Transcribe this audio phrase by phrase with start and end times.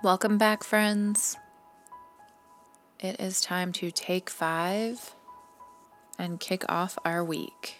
[0.00, 1.36] Welcome back, friends.
[3.00, 5.12] It is time to take five
[6.16, 7.78] and kick off our week.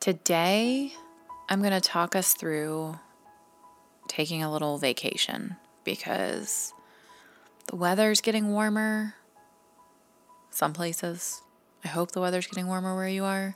[0.00, 0.94] Today,
[1.50, 2.98] I'm going to talk us through
[4.08, 6.72] taking a little vacation because
[7.66, 9.16] the weather's getting warmer.
[10.48, 11.42] Some places.
[11.84, 13.54] I hope the weather's getting warmer where you are.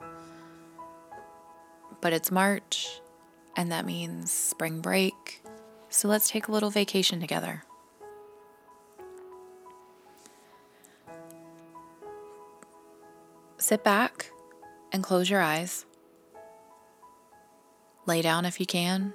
[2.03, 3.01] But it's March,
[3.59, 5.43] and that means spring break.
[5.89, 7.65] So let's take a little vacation together.
[13.57, 14.31] Sit back
[14.93, 15.85] and close your eyes.
[18.07, 19.13] Lay down if you can.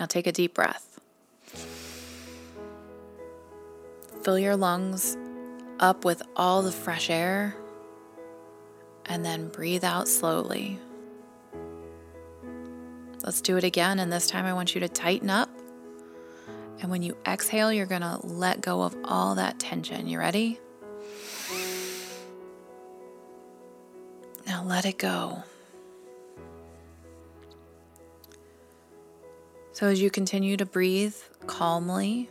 [0.00, 0.98] Now take a deep breath.
[4.24, 5.16] Fill your lungs
[5.78, 7.54] up with all the fresh air
[9.06, 10.78] and then breathe out slowly.
[13.24, 15.48] Let's do it again, and this time I want you to tighten up.
[16.80, 20.08] And when you exhale, you're going to let go of all that tension.
[20.08, 20.58] You ready?
[24.46, 25.44] Now let it go.
[29.72, 31.16] So, as you continue to breathe
[31.46, 32.28] calmly,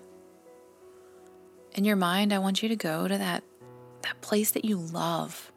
[1.74, 3.44] in your mind, I want you to go to that,
[4.02, 5.52] that place that you love,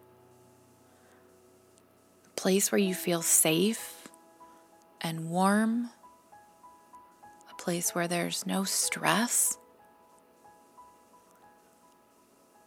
[2.45, 4.07] place where you feel safe
[5.01, 5.89] and warm,
[7.51, 9.57] a place where there's no stress,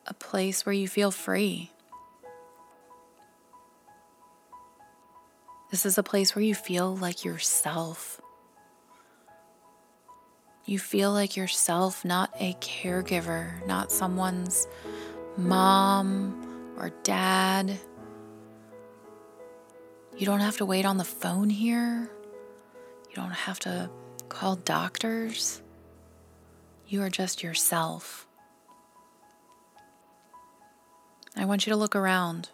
[0.07, 1.69] a place where you feel free.
[5.69, 8.19] This is a place where you feel like yourself.
[10.65, 14.67] You feel like yourself, not a caregiver, not someone's
[15.37, 17.77] mom or dad.
[20.17, 22.09] You don't have to wait on the phone here.
[23.07, 23.91] You don't have to
[24.29, 25.61] call doctors.
[26.87, 28.25] You are just yourself.
[31.35, 32.49] I want you to look around.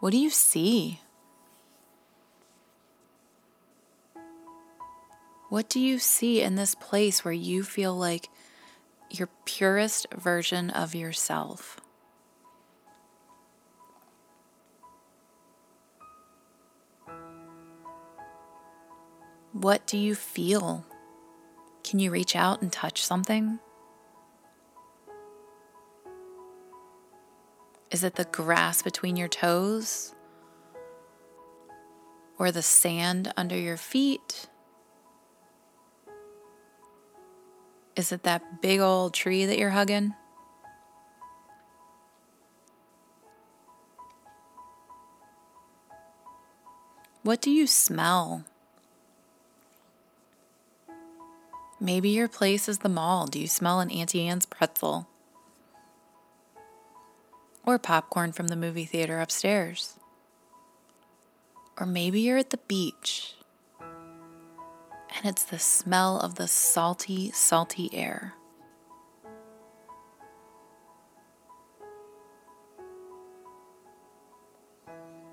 [0.00, 1.00] What do you see?
[5.50, 8.30] What do you see in this place where you feel like
[9.10, 11.81] your purest version of yourself?
[19.62, 20.84] What do you feel?
[21.84, 23.60] Can you reach out and touch something?
[27.92, 30.16] Is it the grass between your toes?
[32.40, 34.48] Or the sand under your feet?
[37.94, 40.12] Is it that big old tree that you're hugging?
[47.22, 48.44] What do you smell?
[51.82, 53.26] Maybe your place is the mall.
[53.26, 55.08] Do you smell an Auntie Anne's pretzel?
[57.64, 59.98] or popcorn from the movie theater upstairs.
[61.78, 63.34] Or maybe you're at the beach
[63.80, 68.34] and it's the smell of the salty, salty air.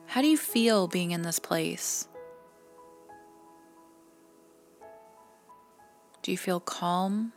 [0.07, 2.08] How do you feel being in this place?
[6.21, 7.33] Do you feel calm?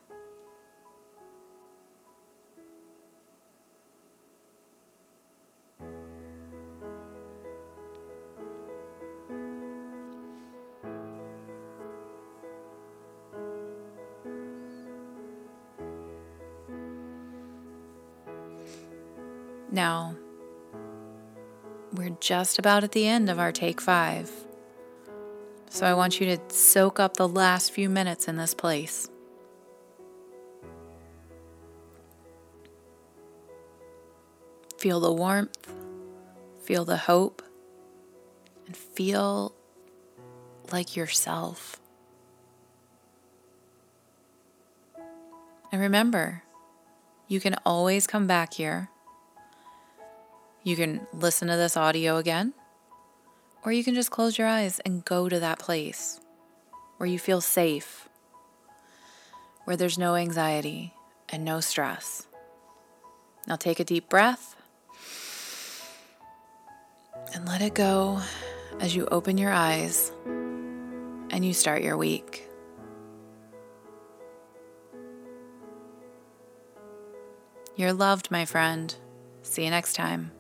[19.71, 20.15] Now,
[21.95, 24.31] we're just about at the end of our take five.
[25.73, 29.09] So I want you to soak up the last few minutes in this place.
[34.77, 35.73] Feel the warmth,
[36.63, 37.41] feel the hope,
[38.67, 39.55] and feel
[40.71, 41.81] like yourself.
[45.73, 46.43] And remember,
[47.29, 48.91] you can always come back here
[50.65, 52.55] you can listen to this audio again,
[53.65, 56.21] or you can just close your eyes and go to that place
[56.97, 58.09] where you feel safe,
[59.65, 60.95] where there's no anxiety
[61.29, 62.27] and no stress.
[63.47, 64.57] Now take a deep breath
[67.35, 68.21] and let it go
[68.81, 72.49] as you open your eyes and you start your week.
[77.75, 78.95] You're loved, my friend.
[79.43, 80.31] See you next time.